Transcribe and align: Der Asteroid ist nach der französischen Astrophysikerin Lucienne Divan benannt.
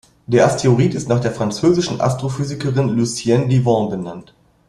Der 0.25 0.47
Asteroid 0.47 0.95
ist 0.95 1.09
nach 1.09 1.19
der 1.19 1.31
französischen 1.31 2.01
Astrophysikerin 2.01 2.89
Lucienne 2.89 3.47
Divan 3.47 3.87
benannt. 3.91 4.33